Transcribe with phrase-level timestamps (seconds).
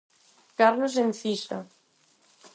[0.59, 1.59] Carlos Encisa.